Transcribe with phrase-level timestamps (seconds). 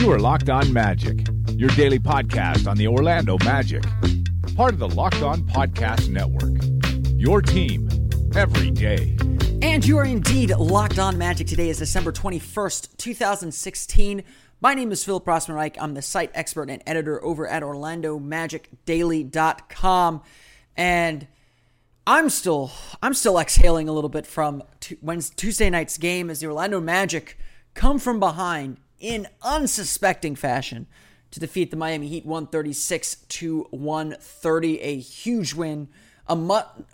[0.00, 3.82] You are Locked On Magic, your daily podcast on the Orlando Magic,
[4.56, 6.54] part of the Locked On Podcast Network.
[7.20, 7.90] Your team
[8.34, 9.14] every day.
[9.60, 11.48] And you are indeed locked on magic.
[11.48, 14.22] Today is December 21st, 2016.
[14.62, 15.76] My name is Philip Rossman-Reich.
[15.78, 20.22] I'm the site expert and editor over at OrlandoMagicDaily.com.
[20.78, 21.26] And
[22.06, 22.70] I'm still
[23.02, 27.36] I'm still exhaling a little bit from Tuesday night's game as the Orlando Magic
[27.74, 30.86] come from behind in unsuspecting fashion
[31.32, 34.80] to defeat the Miami Heat 136 to 130.
[34.80, 35.88] A huge win.
[36.26, 36.84] A mut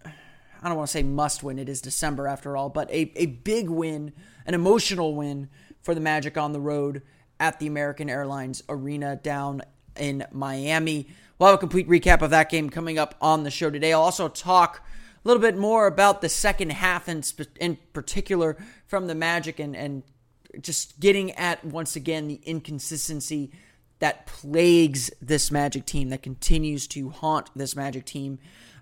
[0.63, 1.59] I don't want to say must win.
[1.59, 4.13] It is December after all, but a, a big win,
[4.47, 5.49] an emotional win
[5.81, 7.03] for the Magic on the road
[7.39, 9.63] at the American Airlines Arena down
[9.97, 11.09] in Miami.
[11.39, 13.93] We'll have a complete recap of that game coming up on the show today.
[13.93, 14.79] I'll also talk
[15.25, 17.23] a little bit more about the second half in,
[17.61, 20.03] in particular from the Magic and, and
[20.61, 23.51] just getting at once again the inconsistency
[23.99, 28.39] that plagues this Magic team, that continues to haunt this Magic team.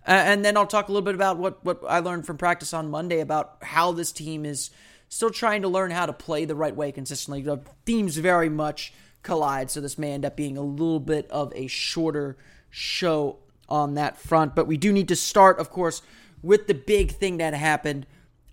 [0.06, 2.74] Uh, and then I'll talk a little bit about what, what I learned from practice
[2.74, 4.70] on Monday about how this team is
[5.08, 7.42] still trying to learn how to play the right way consistently.
[7.42, 11.52] The themes very much collide, so this may end up being a little bit of
[11.54, 12.36] a shorter
[12.70, 14.54] show on that front.
[14.54, 16.02] But we do need to start, of course,
[16.42, 18.06] with the big thing that happened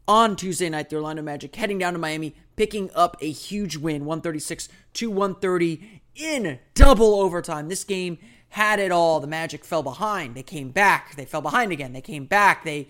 [0.08, 0.90] on Tuesday night.
[0.90, 6.02] The Orlando Magic heading down to Miami, picking up a huge win, 136 to 130
[6.16, 7.70] in double overtime.
[7.70, 8.18] This game
[8.50, 9.20] had it all.
[9.20, 10.36] The Magic fell behind.
[10.36, 11.16] They came back.
[11.16, 11.94] They fell behind again.
[11.94, 12.64] They came back.
[12.66, 12.88] They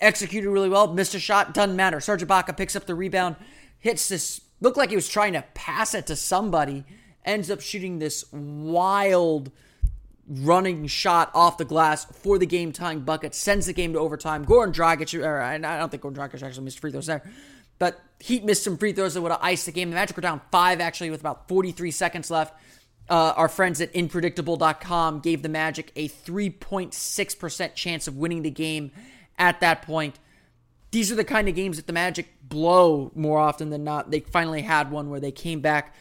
[0.00, 0.92] executed really well.
[0.92, 1.54] Missed a shot.
[1.54, 2.00] Doesn't matter.
[2.00, 3.36] Serge Ibaka picks up the rebound,
[3.78, 4.40] hits this.
[4.60, 6.84] Looked like he was trying to pass it to somebody.
[7.24, 9.50] Ends up shooting this wild
[10.28, 13.34] running shot off the glass for the game tying bucket.
[13.34, 14.44] Sends the game to overtime.
[14.44, 17.22] Goran Dragic, or I don't think Goran Dragic actually missed free throws there.
[17.78, 19.90] But Heat missed some free throws that would have iced the game.
[19.90, 22.54] The Magic were down five actually with about 43 seconds left.
[23.08, 28.90] Uh, our friends at Inpredictable.com gave the Magic a 3.6% chance of winning the game
[29.38, 30.18] at that point.
[30.90, 34.10] These are the kind of games that the Magic blow more often than not.
[34.10, 35.94] They finally had one where they came back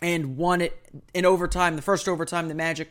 [0.00, 0.78] and won it
[1.12, 1.76] in overtime.
[1.76, 2.88] The first overtime, the Magic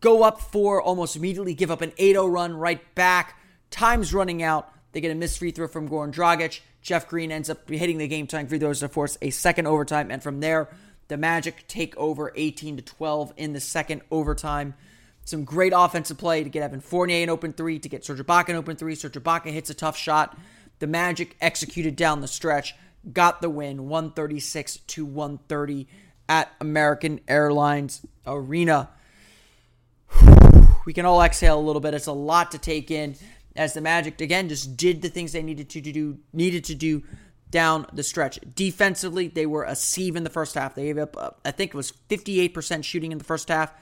[0.00, 3.38] go up four, almost immediately give up an 8 0 run right back.
[3.70, 4.72] Time's running out.
[4.92, 6.60] They get a missed free throw from Goran Dragic.
[6.80, 10.10] Jeff Green ends up hitting the game tying free throws to force a second overtime.
[10.10, 10.68] And from there,
[11.08, 14.74] the Magic take over 18 to 12 in the second overtime.
[15.24, 18.50] Some great offensive play to get Evan Fournier an open three, to get Serge Ibaka
[18.50, 18.94] an open three.
[18.94, 20.38] Serge Ibaka hits a tough shot.
[20.78, 22.74] The Magic executed down the stretch,
[23.12, 25.86] got the win 136 to 130
[26.28, 28.90] at American Airlines Arena.
[30.88, 31.92] We can all exhale a little bit.
[31.92, 33.14] It's a lot to take in
[33.54, 37.02] as the Magic again just did the things they needed to do needed to do
[37.50, 38.38] down the stretch.
[38.54, 40.74] Defensively, they were a sieve in the first half.
[40.74, 43.74] They gave up, uh, I think it was 58% shooting in the first half.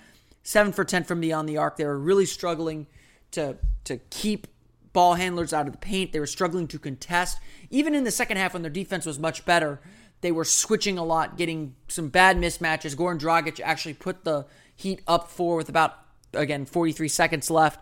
[0.42, 1.76] 7 for 10 from beyond the arc.
[1.76, 2.88] They were really struggling
[3.30, 4.48] to to keep
[4.92, 6.12] ball handlers out of the paint.
[6.12, 7.38] They were struggling to contest.
[7.70, 9.78] Even in the second half when their defense was much better,
[10.22, 12.96] they were switching a lot, getting some bad mismatches.
[12.96, 14.46] Goran Dragic actually put the
[14.78, 17.80] Heat up four with about again 43 seconds left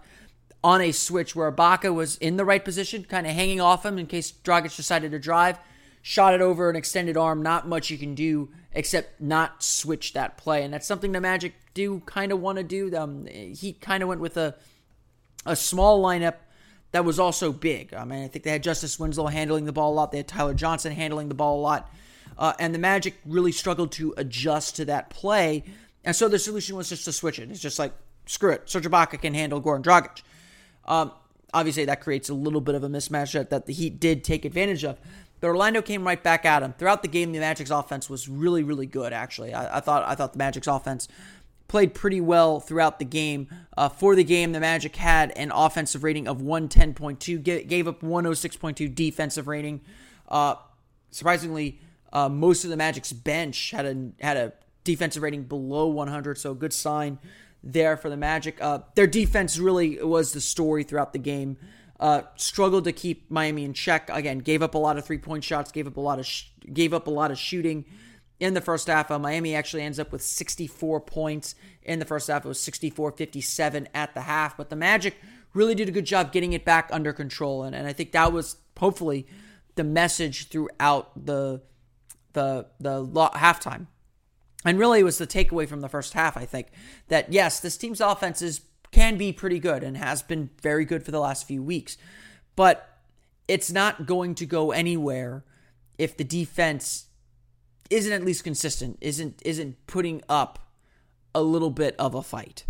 [0.65, 3.99] on a switch where Ibaka was in the right position, kind of hanging off him
[3.99, 5.59] in case Dragic decided to drive.
[6.01, 7.43] Shot it over an extended arm.
[7.43, 11.55] Not much you can do except not switch that play, and that's something the Magic
[11.75, 12.95] do kind of want to do.
[12.97, 14.55] Um, he kind of went with a
[15.47, 16.37] a small lineup
[16.93, 17.93] that was also big.
[17.93, 20.13] I mean, I think they had Justice Winslow handling the ball a lot.
[20.13, 21.91] They had Tyler Johnson handling the ball a lot,
[22.39, 25.65] uh, and the Magic really struggled to adjust to that play.
[26.05, 27.51] And so the solution was just to switch it.
[27.51, 27.93] It's just like
[28.27, 28.69] screw it.
[28.69, 30.23] Serge Ibaka can handle Goran Dragic.
[30.87, 31.13] Um,
[31.53, 34.45] obviously, that creates a little bit of a mismatch that, that the Heat did take
[34.45, 34.99] advantage of.
[35.41, 36.75] But Orlando came right back at him.
[36.79, 39.13] Throughout the game, the Magic's offense was really, really good.
[39.13, 41.09] Actually, I, I thought I thought the Magic's offense
[41.69, 43.49] played pretty well throughout the game.
[43.77, 48.95] Uh, for the game, the Magic had an offensive rating of 110.2, gave up 106.2
[48.95, 49.81] defensive rating.
[50.29, 50.55] Uh,
[51.11, 51.81] surprisingly,
[52.13, 54.53] uh, most of the Magic's bench had a had a
[54.85, 57.19] defensive rating below 100, so a good sign
[57.65, 58.61] there for the Magic.
[58.61, 61.57] Uh, their defense really was the story throughout the game.
[61.99, 64.11] Uh, struggled to keep Miami in check.
[64.11, 66.51] Again, gave up a lot of three point shots, gave up a lot of sh-
[66.73, 67.85] gave up a lot of shooting,
[68.41, 69.11] in the first half.
[69.11, 72.45] Uh, Miami actually ends up with 64 points in the first half.
[72.45, 74.57] It was 64 57 at the half.
[74.57, 75.17] But the Magic
[75.53, 77.63] really did a good job getting it back under control.
[77.63, 79.27] And, and I think that was hopefully
[79.77, 81.63] the message throughout the
[82.33, 83.87] the the lo- halftime.
[84.65, 86.69] And really was the takeaway from the first half, I think,
[87.09, 91.11] that yes, this team's offenses can be pretty good and has been very good for
[91.11, 91.99] the last few weeks.
[92.57, 92.89] But
[93.49, 95.45] it's not going to go anywhere
[95.99, 97.07] if the defense
[97.91, 100.59] isn't at least consistent, isn't isn't putting up
[101.35, 102.65] a little bit of a fight.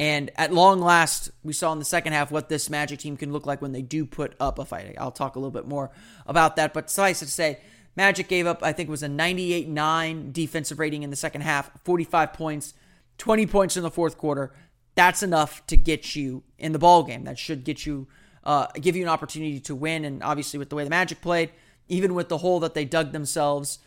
[0.00, 3.32] And at long last, we saw in the second half what this Magic team can
[3.32, 4.96] look like when they do put up a fight.
[4.98, 5.90] I'll talk a little bit more
[6.26, 7.60] about that, but suffice it to say,
[7.96, 11.42] Magic gave up, I think it was a 98 9 defensive rating in the second
[11.42, 12.74] half, 45 points,
[13.18, 14.52] 20 points in the fourth quarter.
[14.94, 17.24] That's enough to get you in the ball game.
[17.24, 18.06] That should get you,
[18.44, 20.04] uh, give you an opportunity to win.
[20.04, 21.50] And obviously, with the way the Magic played,
[21.88, 23.78] even with the hole that they dug themselves,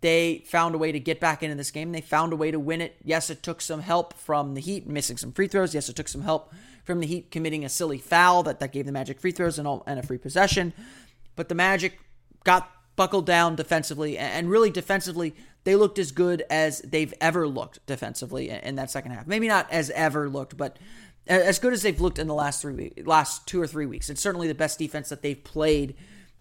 [0.00, 1.92] they found a way to get back into this game.
[1.92, 2.96] They found a way to win it.
[3.02, 5.74] Yes, it took some help from the Heat missing some free throws.
[5.74, 6.52] Yes, it took some help
[6.84, 9.66] from the Heat committing a silly foul that, that gave the Magic free throws and,
[9.66, 10.74] all, and a free possession.
[11.36, 11.98] But the Magic
[12.44, 17.84] got buckled down defensively, and really defensively, they looked as good as they've ever looked
[17.86, 19.26] defensively in that second half.
[19.26, 20.78] Maybe not as ever looked, but
[21.26, 24.10] as good as they've looked in the last three last two or three weeks.
[24.10, 25.94] It's certainly the best defense that they've played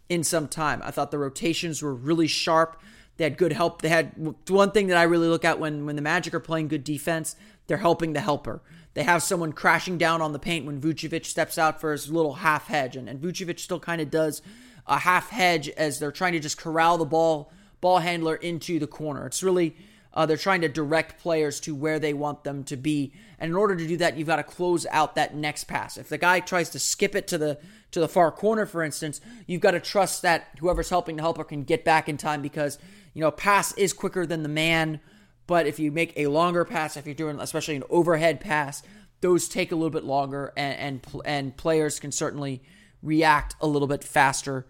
[0.10, 0.82] in some time.
[0.84, 2.80] I thought the rotations were really sharp.
[3.18, 3.82] They had good help.
[3.82, 4.12] They had
[4.48, 7.36] one thing that I really look at when when the Magic are playing good defense.
[7.68, 8.62] They're helping the helper.
[8.94, 12.36] They have someone crashing down on the paint when Vucevic steps out for his little
[12.36, 14.42] half hedge, and, and Vucevic still kind of does
[14.88, 17.52] a half hedge as they're trying to just corral the ball
[17.82, 19.26] ball handler into the corner.
[19.26, 19.76] It's really
[20.14, 23.56] uh, they're trying to direct players to where they want them to be, and in
[23.56, 25.98] order to do that, you've got to close out that next pass.
[25.98, 27.58] If the guy tries to skip it to the
[27.92, 31.44] to the far corner, for instance, you've got to trust that whoever's helping the helper
[31.44, 32.78] can get back in time because
[33.14, 35.00] you know pass is quicker than the man.
[35.46, 38.82] But if you make a longer pass, if you're doing especially an overhead pass,
[39.22, 42.62] those take a little bit longer, and and, and players can certainly
[43.02, 44.68] react a little bit faster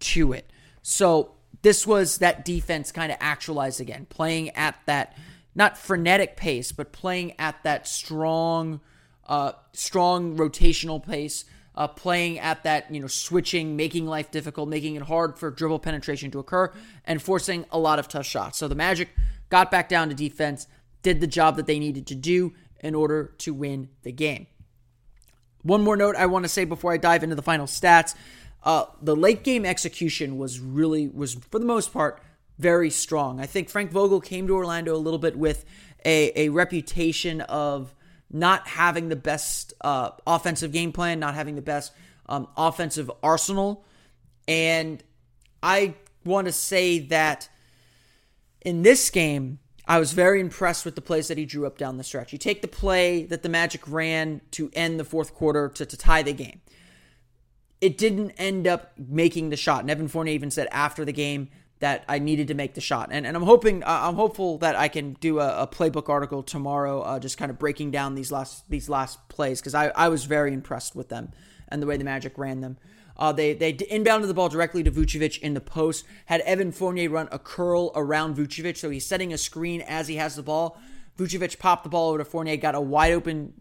[0.00, 0.50] to it.
[0.82, 1.32] So
[1.62, 5.16] this was that defense kind of actualized again, playing at that
[5.54, 8.80] not frenetic pace, but playing at that strong,
[9.26, 11.44] uh, strong rotational pace.
[11.74, 15.78] Uh, playing at that, you know, switching, making life difficult, making it hard for dribble
[15.78, 16.72] penetration to occur,
[17.04, 18.56] and forcing a lot of tough shots.
[18.56, 19.10] So the Magic
[19.50, 20.66] got back down to defense,
[21.02, 24.46] did the job that they needed to do in order to win the game.
[25.62, 28.14] One more note I want to say before I dive into the final stats.
[28.66, 32.20] Uh, the late game execution was really was for the most part
[32.58, 33.38] very strong.
[33.40, 35.64] I think Frank Vogel came to Orlando a little bit with
[36.04, 37.94] a, a reputation of
[38.28, 41.92] not having the best uh, offensive game plan, not having the best
[42.28, 43.84] um, offensive arsenal,
[44.48, 45.00] and
[45.62, 47.48] I want to say that
[48.60, 49.60] in this game.
[49.88, 52.32] I was very impressed with the plays that he drew up down the stretch.
[52.32, 55.96] You take the play that the Magic ran to end the fourth quarter to, to
[55.96, 56.60] tie the game
[57.80, 59.80] it didn't end up making the shot.
[59.80, 61.48] And Evan Fournier even said after the game
[61.80, 63.10] that I needed to make the shot.
[63.12, 67.02] And, and I'm hoping, I'm hopeful that I can do a, a playbook article tomorrow,
[67.02, 70.24] uh, just kind of breaking down these last these last plays because I, I was
[70.24, 71.32] very impressed with them
[71.68, 72.78] and the way the Magic ran them.
[73.18, 76.04] Uh, they they inbounded the ball directly to Vucevic in the post.
[76.26, 80.16] Had Evan Fournier run a curl around Vucevic, so he's setting a screen as he
[80.16, 80.78] has the ball.
[81.16, 83.52] Vucevic popped the ball over to Fournier, got a wide open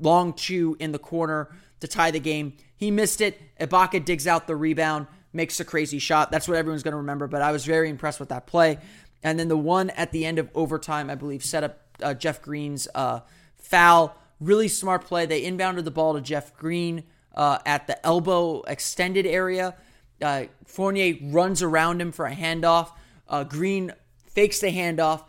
[0.00, 2.54] long two in the corner to tie the game.
[2.76, 3.40] He missed it.
[3.60, 6.30] Ibaka digs out the rebound, makes a crazy shot.
[6.30, 7.26] That's what everyone's going to remember.
[7.26, 8.78] But I was very impressed with that play.
[9.22, 12.42] And then the one at the end of overtime, I believe, set up uh, Jeff
[12.42, 13.20] Green's uh,
[13.56, 14.16] foul.
[14.40, 15.26] Really smart play.
[15.26, 19.74] They inbounded the ball to Jeff Green uh, at the elbow extended area.
[20.20, 22.90] Uh, Fournier runs around him for a handoff.
[23.28, 23.92] Uh, Green
[24.26, 25.24] fakes the handoff,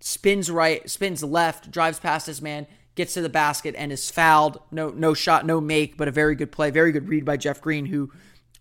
[0.00, 4.60] spins right, spins left, drives past his man, gets to the basket and is fouled.
[4.70, 7.60] No, no shot, no make, but a very good play, very good read by Jeff
[7.60, 8.10] Green, who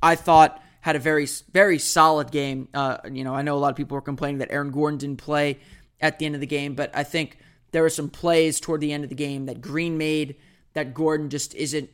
[0.02, 2.68] I thought had a very, very solid game.
[2.74, 5.18] Uh, you know, I know a lot of people were complaining that Aaron Gordon didn't
[5.18, 5.60] play
[6.00, 7.40] at the end of the game, but I think
[7.72, 10.36] there were some plays toward the end of the game that Green made
[10.74, 11.90] that Gordon just isn't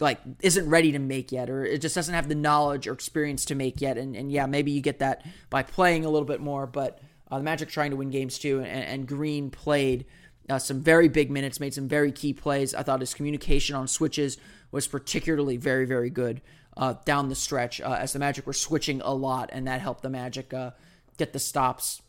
[0.00, 3.44] like isn't ready to make yet, or it just doesn't have the knowledge or experience
[3.46, 3.98] to make yet.
[3.98, 7.00] And, and yeah, maybe you get that by playing a little bit more, but
[7.30, 10.06] uh, the Magic trying to win games too, and, and Green played
[10.48, 12.74] uh, some very big minutes, made some very key plays.
[12.74, 14.36] I thought his communication on switches
[14.70, 16.42] was particularly very, very good
[16.76, 20.02] uh, down the stretch uh, as the Magic were switching a lot, and that helped
[20.02, 20.72] the Magic uh,
[21.16, 22.02] get the stops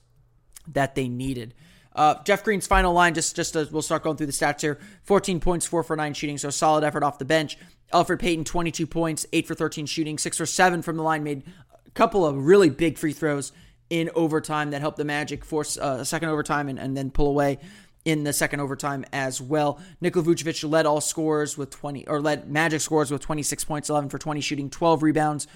[0.67, 1.53] that they needed.
[1.93, 4.79] Uh, Jeff Green's final line, just just as we'll start going through the stats here
[5.03, 7.57] 14 points, 4 for 9 shooting, so solid effort off the bench.
[7.93, 11.43] Elfrid Payton, 22 points, 8 for 13 shooting, 6 for 7 from the line, made
[11.85, 13.53] a couple of really big free throws
[13.89, 17.27] in overtime that helped the Magic force uh, a second overtime and, and then pull
[17.27, 17.59] away
[18.03, 19.79] in the second overtime as well.
[19.99, 24.09] Nikola Vucevic led all scores with 20, or led Magic scores with 26 points, 11
[24.09, 25.47] for 20, shooting 12 rebounds,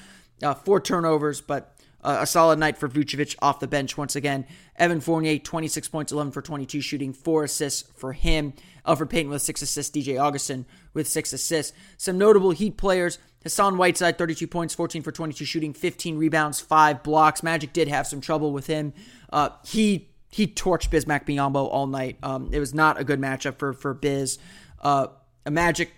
[0.41, 4.46] uh, four turnovers, but uh, a solid night for Vucevic off the bench once again.
[4.75, 8.53] Evan Fournier, 26 points, 11 for 22, shooting four assists for him.
[8.86, 11.75] Elfrid Payton with six assists, DJ Augustin with six assists.
[11.98, 17.03] Some notable Heat players Hassan Whiteside, 32 points, 14 for 22 shooting, 15 rebounds, 5
[17.03, 17.41] blocks.
[17.41, 18.94] Magic did have some trouble with him.
[19.32, 22.18] Uh, he he torched Bismack Biyombo all night.
[22.22, 24.38] Um, it was not a good matchup for for Biz.
[24.82, 25.08] Uh,
[25.50, 25.91] Magic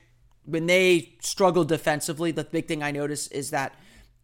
[0.45, 3.75] when they struggle defensively, the big thing I noticed is that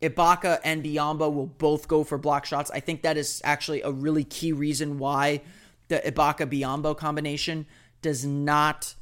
[0.02, 2.70] Ibaka and Biyombo will both go for block shots.
[2.72, 5.42] I think that is actually a really key reason why
[5.88, 7.66] the Ibaka Biyombo combination
[8.02, 8.94] does not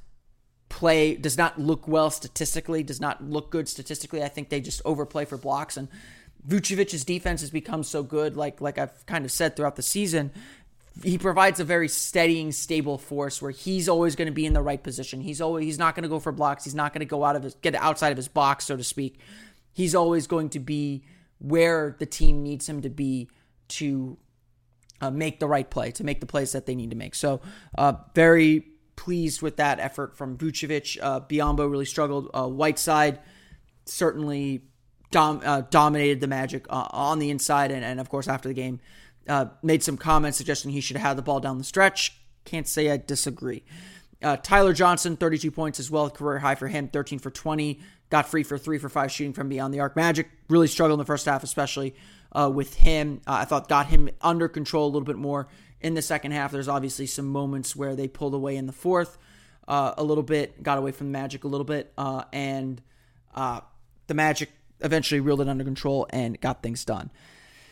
[0.69, 4.23] play does not look well statistically, does not look good statistically.
[4.23, 5.89] I think they just overplay for blocks and
[6.47, 10.31] Vucevic's defense has become so good, like like I've kind of said throughout the season,
[11.03, 14.61] he provides a very steadying, stable force where he's always going to be in the
[14.61, 15.21] right position.
[15.21, 16.63] He's always he's not going to go for blocks.
[16.63, 18.83] He's not going to go out of his get outside of his box, so to
[18.83, 19.19] speak.
[19.75, 21.03] He's always going to be
[21.37, 23.27] where the team needs him to be
[23.67, 24.17] to
[25.01, 27.13] uh, make the right play, to make the plays that they need to make.
[27.13, 27.41] So,
[27.77, 30.97] uh, very pleased with that effort from Vucevic.
[31.01, 32.29] Uh, Biyombo really struggled.
[32.33, 33.19] Uh, Whiteside
[33.85, 34.61] certainly
[35.11, 38.53] dom- uh, dominated the Magic uh, on the inside, and, and of course after the
[38.53, 38.79] game
[39.61, 42.15] made some comments suggesting he should have the ball down the stretch.
[42.45, 43.65] Can't say I disagree.
[44.43, 47.79] Tyler Johnson, 32 points as well, career high for him, 13 for 20.
[48.09, 49.95] Got free for three for five shooting from beyond the arc.
[49.95, 51.95] Magic really struggled in the first half, especially
[52.31, 53.21] uh, with him.
[53.25, 55.47] Uh, I thought got him under control a little bit more
[55.81, 56.51] in the second half.
[56.51, 59.17] There's obviously some moments where they pulled away in the fourth
[59.67, 62.81] uh, a little bit, got away from the Magic a little bit, uh, and
[63.33, 63.61] uh,
[64.07, 64.49] the Magic
[64.81, 67.09] eventually reeled it under control and got things done.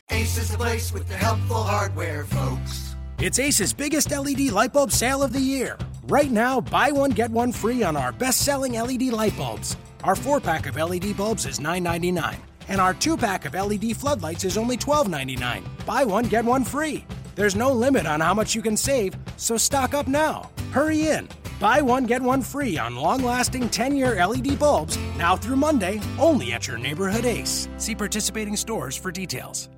[0.09, 2.95] Ace is the place with the helpful hardware, folks.
[3.19, 5.77] It's Ace's biggest LED light bulb sale of the year.
[6.07, 9.77] Right now, buy one, get one free on our best selling LED light bulbs.
[10.03, 12.35] Our four pack of LED bulbs is $9.99,
[12.67, 15.63] and our two pack of LED floodlights is only $12.99.
[15.85, 17.05] Buy one, get one free.
[17.35, 20.51] There's no limit on how much you can save, so stock up now.
[20.71, 21.29] Hurry in.
[21.57, 26.01] Buy one, get one free on long lasting 10 year LED bulbs now through Monday,
[26.19, 27.69] only at your neighborhood Ace.
[27.77, 29.69] See participating stores for details.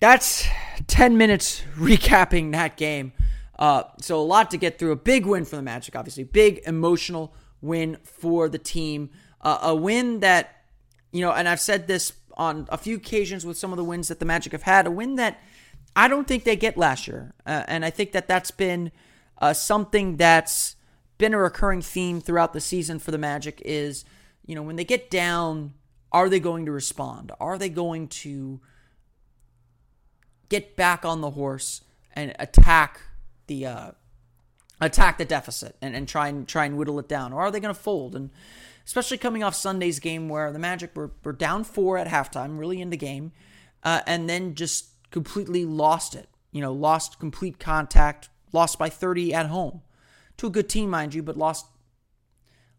[0.00, 0.48] That's
[0.88, 3.12] 10 minutes recapping that game.
[3.56, 4.92] Uh, so, a lot to get through.
[4.92, 6.24] A big win for the Magic, obviously.
[6.24, 9.10] Big emotional win for the team.
[9.40, 10.64] Uh, a win that,
[11.12, 14.08] you know, and I've said this on a few occasions with some of the wins
[14.08, 15.40] that the Magic have had, a win that
[15.94, 17.34] I don't think they get last year.
[17.44, 18.92] Uh, and I think that that's been
[19.38, 20.76] uh, something that's
[21.18, 24.04] been a recurring theme throughout the season for the Magic is,
[24.46, 25.74] you know, when they get down,
[26.12, 27.32] are they going to respond?
[27.40, 28.60] Are they going to
[30.48, 33.00] get back on the horse and attack
[33.46, 33.90] the uh,
[34.80, 37.60] attack the deficit and, and try and try and whittle it down, or are they
[37.60, 38.14] going to fold?
[38.14, 38.30] And
[38.86, 42.80] especially coming off Sunday's game where the Magic were, were down four at halftime, really
[42.80, 43.32] in the game,
[43.82, 46.28] uh, and then just completely lost it.
[46.52, 49.82] You know, lost complete contact, lost by 30 at home
[50.38, 51.66] to a good team, mind you, but lost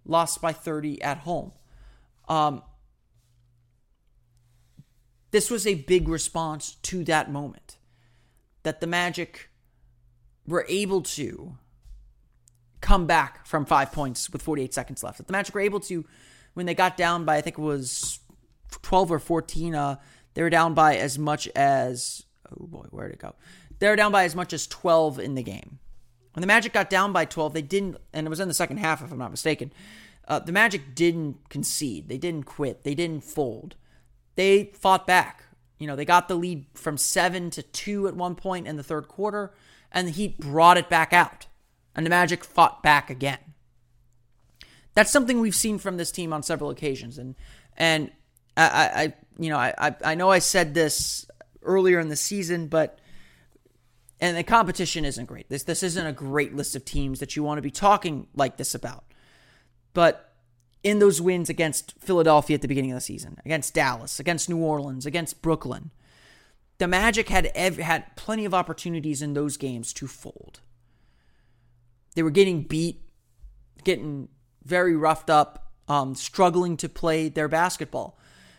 [0.03, 1.51] lost by 30 at home.
[2.27, 2.63] Um,
[5.29, 7.77] this was a big response to that moment
[8.63, 9.49] that the Magic
[10.47, 11.57] were able to
[12.81, 15.17] come back from five points with 48 seconds left.
[15.17, 16.05] That the Magic were able to,
[16.53, 18.19] when they got down by, I think it was
[18.81, 19.95] 12 or 14, uh,
[20.33, 23.35] they were down by as much as, oh boy, where'd it go?
[23.79, 25.79] They were down by as much as 12 in the game.
[26.33, 28.77] When the Magic got down by 12, they didn't, and it was in the second
[28.77, 29.73] half, if I'm not mistaken.
[30.27, 32.07] Uh, the Magic didn't concede.
[32.07, 32.83] They didn't quit.
[32.83, 33.75] They didn't fold
[34.35, 35.43] they fought back.
[35.77, 38.83] You know, they got the lead from seven to two at one point in the
[38.83, 39.53] third quarter,
[39.91, 41.47] and the Heat brought it back out.
[41.95, 43.39] And the Magic fought back again.
[44.93, 47.17] That's something we've seen from this team on several occasions.
[47.17, 47.35] And
[47.77, 48.11] and
[48.57, 51.25] I, I you know, I, I know I said this
[51.63, 52.99] earlier in the season, but
[54.19, 55.49] and the competition isn't great.
[55.49, 58.57] This this isn't a great list of teams that you want to be talking like
[58.57, 59.03] this about.
[59.93, 60.33] But
[60.83, 64.57] in those wins against Philadelphia at the beginning of the season, against Dallas, against New
[64.57, 65.91] Orleans, against Brooklyn.
[66.79, 70.61] The Magic had ev- had plenty of opportunities in those games to fold.
[72.15, 73.01] They were getting beat,
[73.83, 74.29] getting
[74.63, 78.17] very roughed up, um, struggling to play their basketball,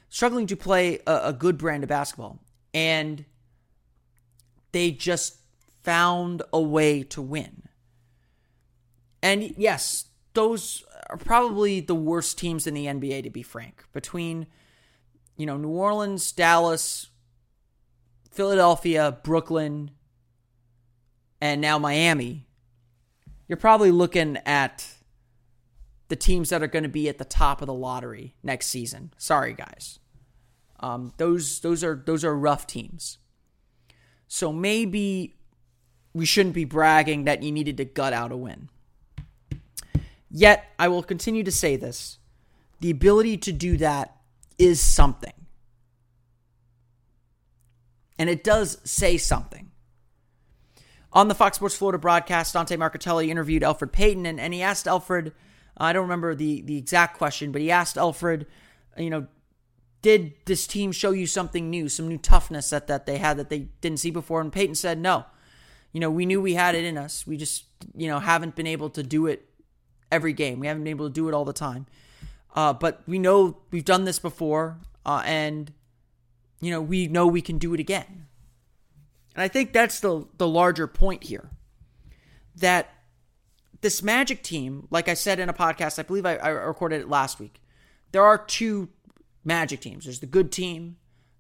[0.09, 2.41] struggling to play a, a good brand of basketball,
[2.75, 3.25] and
[4.73, 5.37] they just
[5.83, 7.63] found a way to win.
[9.23, 13.85] And yes, those are probably the worst teams in the NBA, to be frank.
[13.93, 14.47] Between,
[15.37, 17.09] you know, New Orleans, Dallas,
[18.31, 19.91] Philadelphia, Brooklyn,
[21.41, 22.47] and now Miami,
[23.53, 24.87] you're probably looking at
[26.09, 29.13] the teams that are going to be at the top of the lottery next season.
[29.19, 29.99] Sorry, guys.
[30.81, 33.19] Um, those those are those are rough teams.
[34.27, 35.37] So maybe
[36.15, 38.71] we shouldn't be bragging that you needed to gut out a win.
[40.31, 42.21] Yet I will continue to say this:
[42.81, 44.17] the ability to do that
[44.57, 45.35] is something,
[48.19, 49.72] and it does say something.
[51.13, 54.87] On the Fox Sports Florida broadcast, Dante Marchitelli interviewed Elfrid Payton, and, and he asked
[54.87, 55.33] Elfrid,
[55.77, 58.47] I don't remember the, the exact question, but he asked Elfrid,
[58.97, 59.27] you know,
[60.01, 63.51] did this team show you something new, some new toughness that, that they had that
[63.51, 64.41] they didn't see before?
[64.41, 65.27] And Payton said, no.
[65.93, 67.27] You know, we knew we had it in us.
[67.27, 67.65] We just,
[67.95, 69.49] you know, haven't been able to do it
[70.11, 70.59] every game.
[70.59, 71.87] We haven't been able to do it all the time.
[72.55, 75.73] Uh, but we know we've done this before, uh, and,
[76.61, 78.27] you know, we know we can do it again.
[79.35, 81.51] And I think that's the the larger point here.
[82.57, 82.91] That
[83.81, 87.09] this Magic team, like I said in a podcast, I believe I, I recorded it
[87.09, 87.61] last week.
[88.13, 88.91] There are two
[89.45, 90.05] Magic teams.
[90.05, 90.97] There's the good team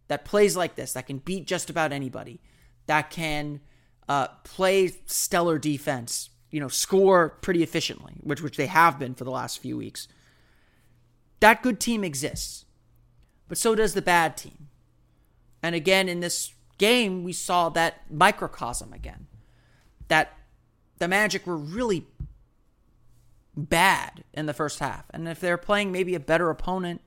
[0.08, 2.40] that plays like this, that can beat just about anybody,
[2.86, 3.60] that can
[4.08, 9.24] uh, play stellar defense, you know, score pretty efficiently, which which they have been for
[9.24, 10.08] the last few weeks.
[11.40, 12.64] That good team exists,
[13.48, 14.68] but so does the bad team.
[15.62, 19.28] And again, in this game, we saw that microcosm again.
[20.08, 20.36] That
[20.98, 22.08] the Magic were really
[23.56, 25.04] bad in the first half.
[25.10, 27.00] And if they're playing maybe a better opponent,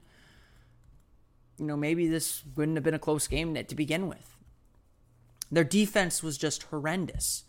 [1.57, 4.37] you know, maybe this wouldn't have been a close game to begin with.
[5.51, 7.43] Their defense was just horrendous.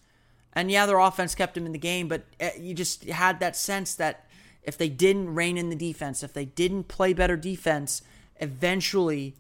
[0.53, 3.55] And yeah, their offense kept them in the game, but eh, you just had that
[3.55, 4.27] sense that
[4.65, 8.03] if they didn't rein in the defense, if they didn't play better defense,
[8.41, 9.37] eventually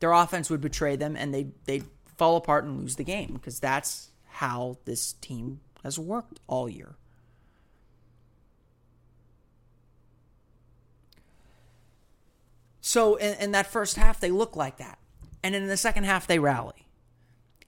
[0.00, 1.84] their offense would betray them and they they'd
[2.16, 6.96] fall apart and lose the game because that's how this team has worked all year.
[12.80, 14.98] So in, in, that first half, they look like that.
[15.42, 16.86] And in the second half, they rally.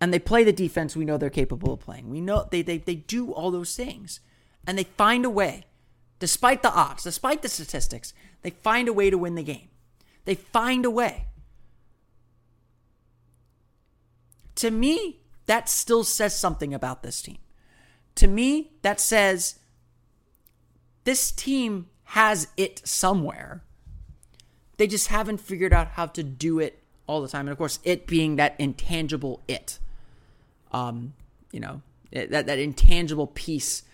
[0.01, 2.09] And they play the defense we know they're capable of playing.
[2.09, 4.21] We know they, they, they do all those things.
[4.67, 5.65] And they find a way,
[6.19, 9.69] despite the odds, despite the statistics, they find a way to win the game.
[10.25, 11.28] They find a way.
[14.59, 17.39] To me, that still says something about this team.
[18.17, 19.61] To me, that says
[21.05, 23.63] this team has it somewhere.
[24.77, 27.43] They just haven't figured out how to do it all the time.
[27.43, 29.79] And of course, it being that intangible it.
[30.73, 31.15] Um,
[31.53, 33.85] you know, that, that intangible piece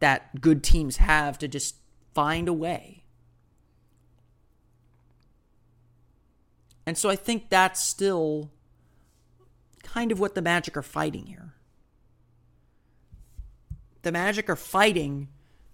[0.00, 1.76] that good teams have to just
[2.12, 3.04] find a way.
[6.84, 8.50] And so I think that's still
[9.92, 11.54] kind of what the Magic are fighting here.
[14.02, 15.28] The Magic are fighting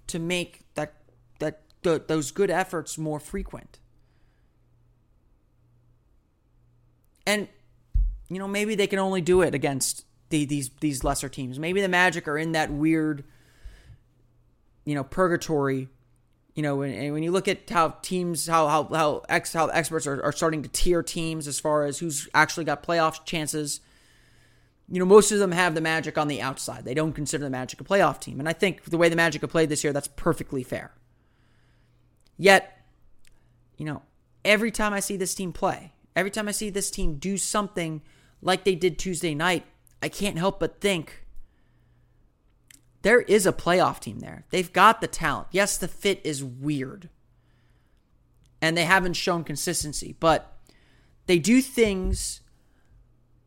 [0.09, 0.95] to make that
[1.39, 3.79] that those good efforts more frequent.
[7.27, 7.49] And
[8.29, 11.59] you know, maybe they can only do it against the, these these lesser teams.
[11.59, 13.25] Maybe the Magic are in that weird
[14.85, 15.89] you know, purgatory
[16.55, 20.07] you know, and, when you look at how teams, how how how ex how experts
[20.07, 23.81] are, are starting to tier teams as far as who's actually got playoff chances,
[24.89, 26.85] you know, most of them have the Magic on the outside.
[26.85, 28.39] They don't consider the Magic a playoff team.
[28.39, 30.93] And I think the way the Magic have played this year, that's perfectly fair.
[32.37, 32.85] Yet,
[33.77, 34.03] you know,
[34.45, 38.03] every time I see this team play, every time I see this team do something
[38.43, 39.65] like they did Tuesday night,
[40.03, 41.25] I can't help but think
[43.03, 44.45] there is a playoff team there.
[44.51, 45.49] They've got the talent.
[45.51, 47.09] Yes, the fit is weird.
[48.61, 50.59] And they haven't shown consistency, but
[51.27, 52.41] they do things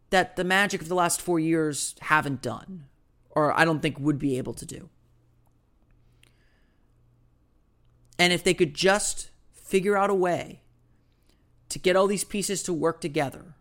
[0.10, 2.86] that the Magic of the last four years haven't done,
[3.30, 4.90] or I don't think would be able to do.
[8.20, 10.62] And if they could just figure out a way
[11.70, 13.56] to get all these pieces to work together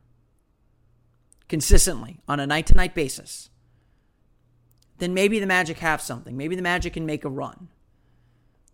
[1.48, 3.50] consistently on a night to night basis,
[4.98, 6.36] then maybe the Magic have something.
[6.36, 7.68] Maybe the Magic can make a run.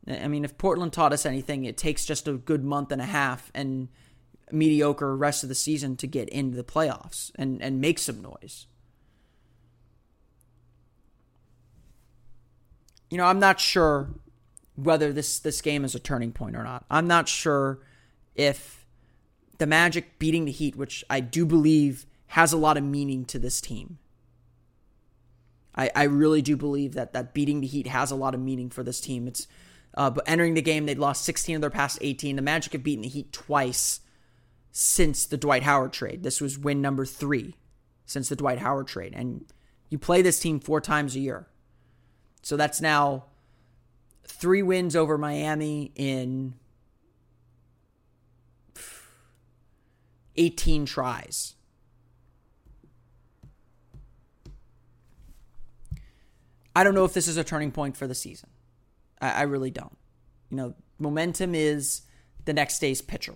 [0.06, 3.06] I mean, if Portland taught us anything, it takes just a good month and a
[3.06, 3.88] half and
[4.52, 8.66] mediocre rest of the season to get into the playoffs and, and make some noise.
[13.10, 14.08] You know, I'm not sure
[14.74, 16.86] whether this this game is a turning point or not.
[16.90, 17.80] I'm not sure
[18.34, 18.86] if
[19.58, 23.38] the Magic beating the Heat, which I do believe has a lot of meaning to
[23.38, 23.98] this team.
[25.74, 28.70] I, I really do believe that that beating the Heat has a lot of meaning
[28.70, 29.28] for this team.
[29.28, 29.46] It's
[29.94, 32.36] uh, but entering the game, they'd lost 16 of their past 18.
[32.36, 34.00] The Magic have beaten the Heat twice
[34.72, 36.22] since the Dwight Howard trade.
[36.22, 37.56] This was win number three
[38.06, 39.12] since the Dwight Howard trade.
[39.14, 39.44] And
[39.90, 41.46] you play this team four times a year.
[42.40, 43.26] So that's now
[44.26, 46.54] three wins over Miami in
[50.36, 51.54] 18 tries.
[56.74, 58.48] I don't know if this is a turning point for the season.
[59.20, 59.96] I, I really don't.
[60.48, 62.02] You know, momentum is
[62.46, 63.34] the next day's pitcher.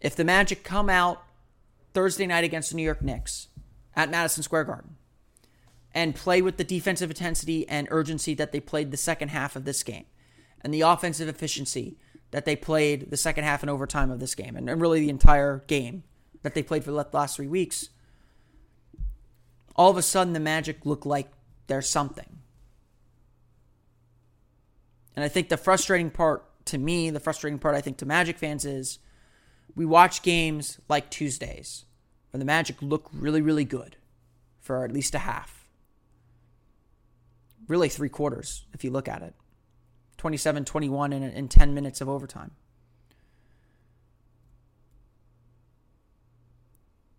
[0.00, 1.22] If the Magic come out
[1.92, 3.48] Thursday night against the New York Knicks
[3.96, 4.96] at Madison Square Garden
[5.92, 9.64] and play with the defensive intensity and urgency that they played the second half of
[9.64, 10.04] this game
[10.60, 11.98] and the offensive efficiency
[12.30, 15.64] that they played the second half and overtime of this game and really the entire
[15.66, 16.04] game
[16.42, 17.88] that they played for the last three weeks,
[19.74, 21.30] all of a sudden the Magic look like
[21.66, 22.38] they're something.
[25.16, 28.38] And I think the frustrating part to me, the frustrating part I think to Magic
[28.38, 28.98] fans is
[29.74, 31.84] we watch games like Tuesdays
[32.30, 33.96] where the Magic look really, really good
[34.60, 35.66] for at least a half.
[37.66, 39.34] Really, three quarters, if you look at it
[40.18, 42.50] 27 21 in, in 10 minutes of overtime.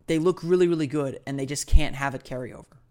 [0.07, 2.81] They look really, really good, and they just can't have it carry over.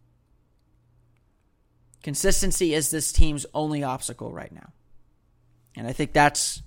[2.02, 4.72] Consistency is this team's only obstacle right now.
[5.76, 6.62] And I think that's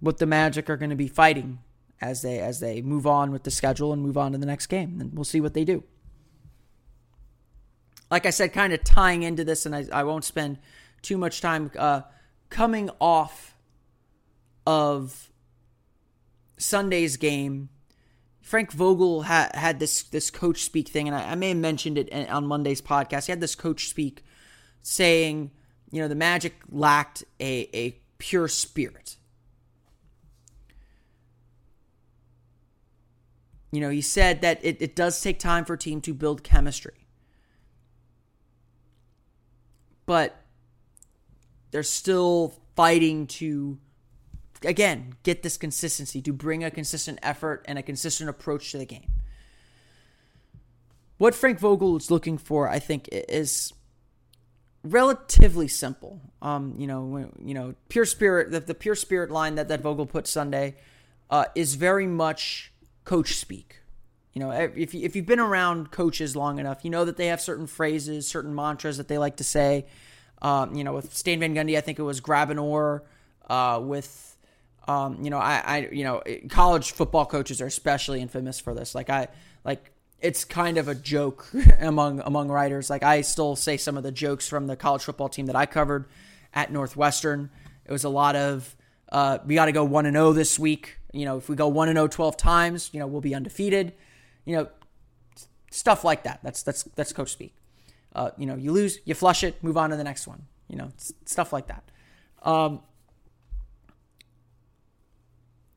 [0.00, 1.60] what the Magic are going to be fighting
[2.00, 4.66] as they as they move on with the schedule and move on to the next
[4.66, 5.00] game.
[5.00, 5.82] And we'll see what they do.
[8.10, 10.58] Like I said, kind of tying into this, and I, I won't spend
[11.02, 12.02] too much time uh,
[12.48, 13.54] coming off
[14.66, 15.30] of
[16.56, 17.68] Sunday's game.
[18.40, 21.98] Frank Vogel had had this this coach speak thing, and I, I may have mentioned
[21.98, 23.26] it on Monday's podcast.
[23.26, 24.24] He had this coach speak
[24.80, 25.50] saying,
[25.90, 29.17] you know, the Magic lacked a, a pure spirit.
[33.70, 36.42] You know, he said that it, it does take time for a team to build
[36.42, 37.06] chemistry.
[40.06, 40.42] But
[41.70, 43.78] they're still fighting to,
[44.64, 48.86] again, get this consistency, to bring a consistent effort and a consistent approach to the
[48.86, 49.10] game.
[51.18, 53.74] What Frank Vogel is looking for, I think, is
[54.82, 56.20] relatively simple.
[56.40, 58.50] Um, you know, you know, pure spirit.
[58.50, 60.76] The, the pure spirit line that that Vogel put Sunday
[61.28, 62.72] uh, is very much
[63.08, 63.80] coach speak.
[64.34, 67.40] You know, if if you've been around coaches long enough, you know that they have
[67.40, 69.86] certain phrases, certain mantras that they like to say.
[70.42, 73.04] Um, you know, with Stan Van Gundy, I think it was grab an oar.
[73.48, 74.36] Uh, with
[74.86, 78.94] um, you know, I, I, you know, college football coaches are especially infamous for this.
[78.94, 79.28] Like I,
[79.64, 79.90] like
[80.20, 82.90] it's kind of a joke among among writers.
[82.90, 85.64] Like I still say some of the jokes from the college football team that I
[85.64, 86.04] covered
[86.52, 87.48] at Northwestern.
[87.86, 88.76] It was a lot of
[89.10, 90.98] uh, we got to go one and zero oh this week.
[91.12, 93.94] You know, if we go one and 0 12 times, you know, we'll be undefeated.
[94.44, 94.68] You know,
[95.70, 96.40] stuff like that.
[96.42, 97.54] That's that's that's coach speak.
[98.14, 100.46] Uh, you know, you lose, you flush it, move on to the next one.
[100.68, 100.92] You know,
[101.24, 101.84] stuff like that.
[102.42, 102.80] Um,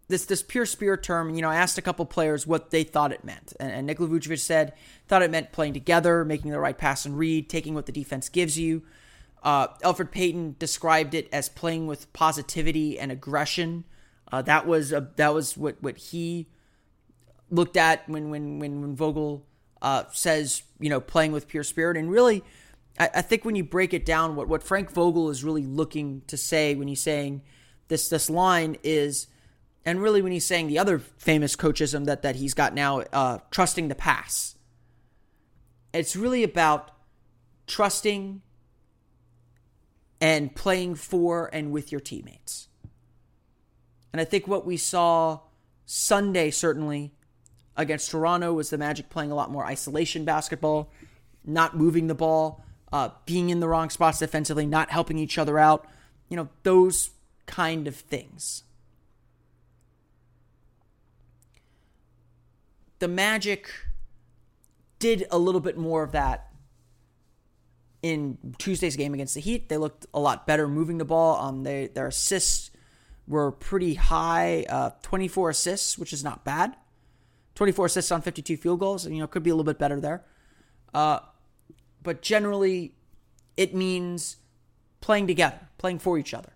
[0.08, 3.12] this this pure spirit term, you know, I asked a couple players what they thought
[3.12, 4.74] it meant, and, and Nikola Vucevic said
[5.08, 8.30] thought it meant playing together, making the right pass and read, taking what the defense
[8.30, 8.84] gives you.
[9.44, 13.86] Uh, Elfrid Payton described it as playing with positivity and aggression.
[14.32, 16.48] Uh, that was a, that was what what he
[17.50, 19.46] looked at when when when, when Vogel
[19.82, 22.44] uh, says you know playing with pure spirit, and really,
[23.00, 26.22] I, I think when you break it down, what what Frank Vogel is really looking
[26.28, 27.42] to say when he's saying
[27.88, 29.28] this this line is
[29.86, 33.40] and really when he's saying the other famous coachism that that he's got now, uh,
[33.50, 34.56] trusting the pass.
[35.94, 36.92] It's really about
[37.68, 38.42] trusting
[40.22, 42.70] and playing for and with your teammates.
[44.14, 45.40] And I think what we saw
[45.86, 47.12] Sunday certainly
[47.76, 50.92] against Toronto was the Magic playing a lot more isolation basketball,
[51.44, 55.58] not moving the ball, uh, being in the wrong spots defensively, not helping each other
[55.58, 55.88] out.
[56.30, 57.10] You know, those
[57.48, 58.64] kind of things.
[63.02, 63.68] the Magic
[65.00, 66.51] did a little bit more of that
[68.02, 69.70] in Tuesday's game against the Heat.
[69.70, 71.36] They looked a lot better moving the ball.
[71.38, 72.72] Um, they, their assists
[73.28, 76.76] were pretty high, uh, 24 assists, which is not bad.
[77.56, 79.06] 24 assists on 52 field goals.
[79.06, 80.24] And you know, could be a little bit better there.
[80.94, 81.20] Uh,
[82.02, 82.96] but generally,
[83.56, 84.38] it means
[85.00, 86.54] playing together, playing for each other.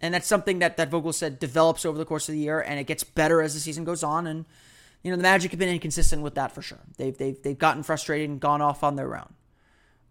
[0.00, 2.78] And that's something that, that Vogel said develops over the course of the year, and
[2.78, 4.26] it gets better as the season goes on.
[4.26, 4.44] And
[5.02, 6.78] you know, the Magic have been inconsistent with that for sure.
[6.96, 9.34] They've they've they've gotten frustrated and gone off on their own.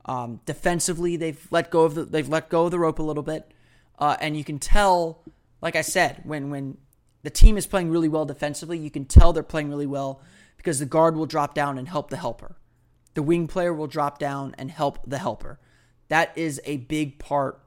[0.08, 3.24] Um, defensively, they've let go of the they've let go of the rope a little
[3.24, 3.52] bit,
[4.00, 5.24] uh, and you can tell,
[5.62, 6.78] like I said, when when
[7.24, 10.22] the team is playing really well defensively, you can tell they're playing really well
[10.56, 12.56] because the guard will drop down and help the helper.
[13.15, 15.60] The wing player will drop down and help the helper.
[16.08, 17.60] That is a big part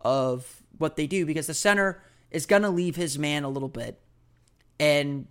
[0.00, 3.68] of what they do because the center is going to leave his man a little
[3.68, 4.00] bit
[4.80, 5.26] and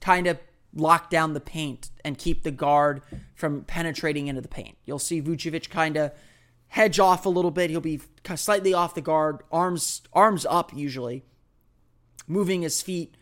[0.00, 0.38] kind of
[0.74, 3.02] lock down the paint and keep the guard
[3.34, 4.76] from penetrating into the paint.
[4.84, 6.12] You'll see Vucevic kind of
[6.68, 7.70] hedge off a little bit.
[7.70, 8.00] He'll be
[8.36, 11.24] slightly off the guard, arms arms up usually,
[12.26, 13.16] moving his feet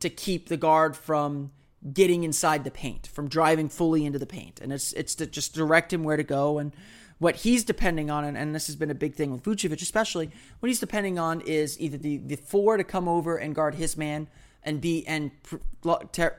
[0.00, 1.50] to keep the guard from
[1.92, 4.60] getting inside the paint, from driving fully into the paint.
[4.60, 6.72] And it's it's to just direct him where to go and
[7.18, 10.28] what he's depending on, and, and this has been a big thing with Vucevic especially,
[10.58, 13.96] what he's depending on is either the, the four to come over and guard his
[13.96, 14.26] man
[14.64, 15.30] and be and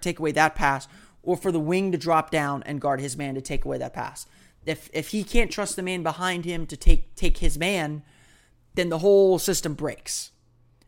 [0.01, 0.87] take away that pass,
[1.21, 3.93] or for the wing to drop down and guard his man to take away that
[3.93, 4.25] pass.
[4.65, 8.03] If if he can't trust the man behind him to take take his man,
[8.75, 10.31] then the whole system breaks.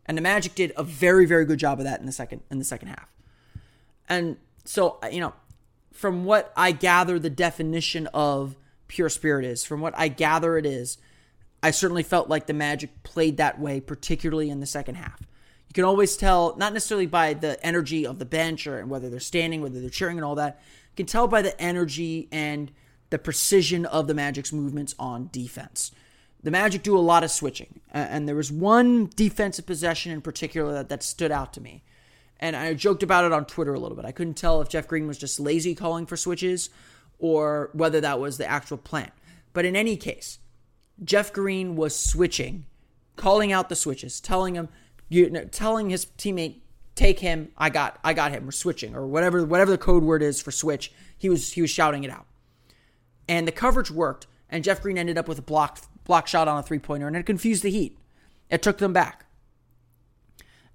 [0.05, 2.59] And the Magic did a very very good job of that in the second in
[2.59, 3.11] the second half.
[4.07, 5.33] And so uh, you know,
[5.91, 8.55] from what I gather, the definition of
[8.87, 9.65] pure spirit is.
[9.65, 10.97] From what I gather, it is.
[11.63, 15.19] I certainly felt like the Magic played that way, particularly in the second half.
[15.75, 19.61] Can always tell, not necessarily by the energy of the bench or whether they're standing,
[19.61, 20.61] whether they're cheering, and all that.
[20.93, 22.71] You can tell by the energy and
[23.09, 25.91] the precision of the Magic's movements on defense.
[26.41, 30.71] The Magic do a lot of switching, and there was one defensive possession in particular
[30.71, 31.83] that, that stood out to me.
[32.39, 34.05] And I joked about it on Twitter a little bit.
[34.05, 36.69] I couldn't tell if Jeff Green was just lazy calling for switches
[37.19, 39.11] or whether that was the actual plan.
[39.51, 40.39] But in any case,
[41.03, 42.65] Jeff Green was switching,
[43.17, 44.69] calling out the switches, telling him,
[45.09, 46.59] you know, telling his teammate,
[46.95, 50.23] "Take him, I got, I got him." We're switching, or whatever, whatever the code word
[50.23, 50.91] is for switch.
[51.17, 52.25] He was, he was shouting it out,
[53.27, 54.27] and the coverage worked.
[54.49, 57.15] And Jeff Green ended up with a blocked block shot on a three pointer, and
[57.15, 57.97] it confused the Heat.
[58.49, 59.25] It took them back,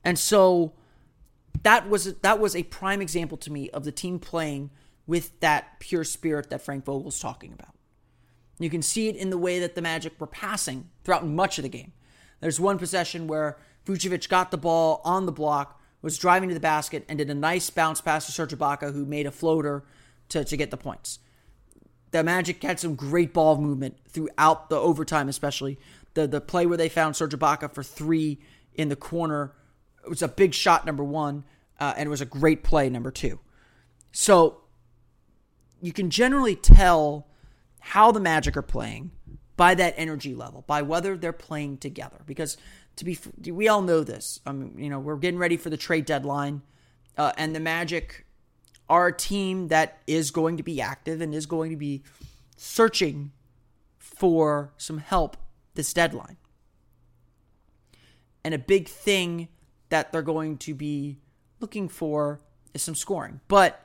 [0.04, 0.72] and so
[1.62, 4.70] that was that was a prime example to me of the team playing
[5.06, 7.74] with that pure spirit that Frank Vogel's talking about.
[8.58, 11.62] You can see it in the way that the Magic were passing throughout much of
[11.62, 11.92] the game.
[12.40, 16.60] There's one possession where Vucevic got the ball on the block, was driving to the
[16.60, 19.84] basket, and did a nice bounce pass to Serge Ibaka, who made a floater
[20.30, 21.18] to, to get the points.
[22.10, 25.78] The Magic had some great ball movement throughout the overtime, especially
[26.14, 28.40] the the play where they found Serge Ibaka for three
[28.74, 29.52] in the corner.
[30.04, 31.44] It was a big shot, number one,
[31.78, 33.38] uh, and it was a great play, number two.
[34.12, 34.62] So
[35.80, 37.28] you can generally tell
[37.80, 39.12] how the Magic are playing
[39.60, 42.16] by that energy level, by whether they're playing together.
[42.24, 42.56] Because
[42.96, 44.40] to be, we all know this.
[44.46, 46.62] I mean, you know, we're getting ready for the trade deadline,
[47.18, 48.24] uh, and the Magic
[48.88, 52.02] are a team that is going to be active and is going to be
[52.56, 53.32] searching
[53.98, 55.36] for some help
[55.74, 56.38] this deadline.
[58.42, 59.48] And a big thing
[59.90, 61.18] that they're going to be
[61.60, 62.40] looking for
[62.72, 63.40] is some scoring.
[63.46, 63.84] But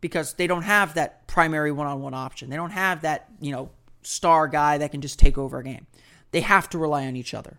[0.00, 2.48] because they don't have that primary one-on-one option.
[2.48, 3.68] They don't have that, you know,
[4.02, 5.86] star guy that can just take over a game.
[6.30, 7.58] They have to rely on each other.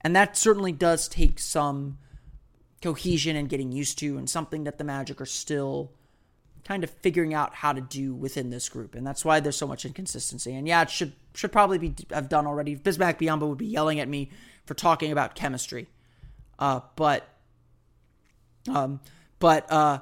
[0.00, 1.98] And that certainly does take some
[2.82, 5.90] cohesion and getting used to and something that the Magic are still
[6.64, 8.94] kind of figuring out how to do within this group.
[8.94, 10.54] And that's why there's so much inconsistency.
[10.54, 12.76] And yeah, it should should probably be have done already.
[12.76, 14.30] Bismack Biyombo would be yelling at me
[14.66, 15.88] for talking about chemistry.
[16.58, 17.28] Uh, but
[18.68, 19.00] um,
[19.38, 19.98] but uh,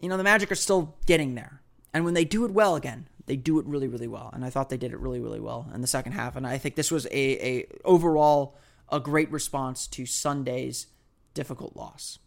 [0.00, 1.60] you know, the Magic are still getting there.
[1.92, 4.30] And when they do it well again, they do it really, really well.
[4.32, 6.36] And I thought they did it really, really well in the second half.
[6.36, 8.56] And I think this was a, a overall
[8.90, 10.86] a great response to Sunday's
[11.34, 12.18] difficult loss.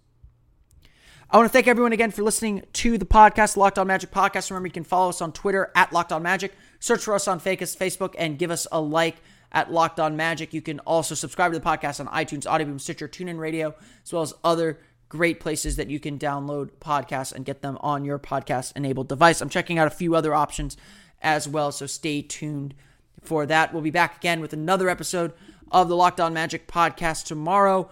[1.31, 4.49] I want to thank everyone again for listening to the podcast, Locked On Magic Podcast.
[4.49, 6.53] Remember, you can follow us on Twitter at Locked On Magic.
[6.79, 9.17] Search for us on Facebook and give us a like
[9.51, 10.53] at Locked On Magic.
[10.53, 14.23] You can also subscribe to the podcast on iTunes, Audioboom, Stitcher, TuneIn Radio, as well
[14.23, 18.73] as other great places that you can download podcasts and get them on your podcast
[18.75, 19.41] enabled device.
[19.41, 20.77] I'm checking out a few other options
[21.21, 22.75] as well, so stay tuned
[23.21, 23.73] for that.
[23.73, 25.33] We'll be back again with another episode
[25.71, 27.89] of the Locked On Magic podcast tomorrow.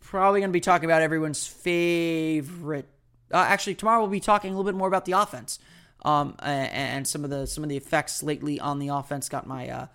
[0.00, 2.88] Probably going to be talking about everyone's favorite.
[3.32, 5.58] Uh, actually, tomorrow we'll be talking a little bit more about the offense
[6.04, 9.28] um, and, and, some of the some of the effects lately on the offense.
[9.28, 9.86] Got my uh,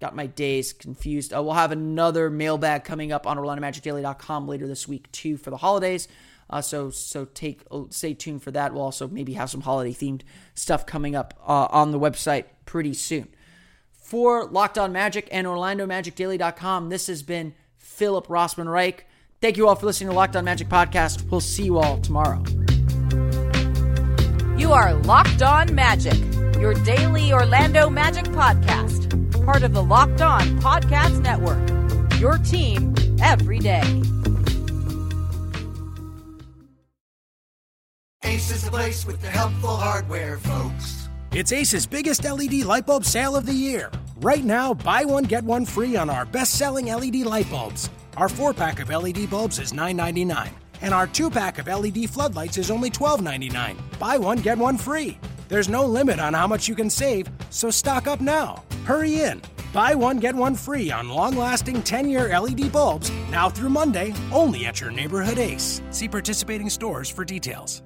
[0.00, 1.32] got my days confused.
[1.32, 5.58] Uh, we'll have another mailbag coming up on OrlandoMagicDaily.com later this week too for the
[5.58, 6.08] holidays.
[6.48, 8.72] Uh, so so take uh, stay tuned for that.
[8.72, 10.22] We'll also maybe have some holiday themed
[10.54, 13.28] stuff coming up uh, on the website pretty soon.
[13.92, 19.06] For Locked On Magic and OrlandoMagicDaily.com, this has been Philip Rossman Reich.
[19.40, 21.30] Thank you all for listening to Locked On Magic podcast.
[21.30, 22.42] We'll see you all tomorrow.
[24.58, 26.18] You are Locked On Magic,
[26.60, 29.09] your daily Orlando Magic podcast
[29.50, 31.58] part of the Locked On Podcast Network.
[32.20, 33.82] Your team every day.
[38.22, 41.08] Ace is the place with the helpful hardware, folks.
[41.32, 43.90] It's Ace's biggest LED light bulb sale of the year.
[44.20, 47.90] Right now, buy one, get one free on our best selling LED light bulbs.
[48.16, 50.48] Our four pack of LED bulbs is $9.99,
[50.80, 53.76] and our two pack of LED floodlights is only $12.99.
[53.98, 55.18] Buy one, get one free.
[55.50, 58.62] There's no limit on how much you can save, so stock up now.
[58.84, 59.42] Hurry in.
[59.72, 64.14] Buy one, get one free on long lasting 10 year LED bulbs now through Monday,
[64.30, 65.82] only at your neighborhood Ace.
[65.90, 67.82] See participating stores for details.